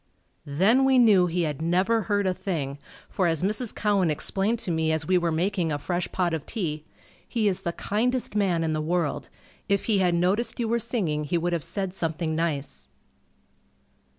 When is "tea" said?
6.47-6.83